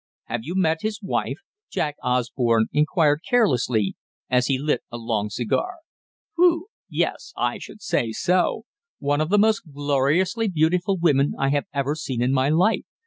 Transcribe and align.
"Have 0.23 0.39
you 0.43 0.55
met 0.55 0.79
his 0.81 0.99
wife?" 1.03 1.37
Jack 1.69 1.95
Osborne 2.01 2.65
inquired 2.71 3.19
carelessly, 3.29 3.95
as 4.31 4.47
he 4.47 4.57
lit 4.57 4.81
a 4.91 4.97
long 4.97 5.29
cigar. 5.29 5.75
"Phew! 6.35 6.69
Yes. 6.89 7.33
I 7.37 7.59
should 7.59 7.83
say 7.83 8.11
so. 8.11 8.63
One 8.97 9.21
of 9.21 9.29
the 9.29 9.37
most 9.37 9.71
gloriously 9.71 10.47
beautiful 10.47 10.97
women 10.97 11.33
I 11.37 11.49
have 11.49 11.65
ever 11.71 11.93
seen 11.93 12.23
in 12.23 12.33
my 12.33 12.49
life. 12.49 12.81